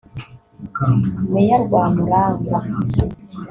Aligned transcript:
Meya 1.31 1.57
Rwamurangwa 1.63 2.59